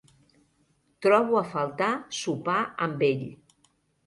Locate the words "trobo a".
1.05-1.43